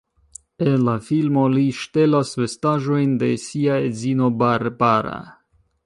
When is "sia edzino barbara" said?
3.45-5.17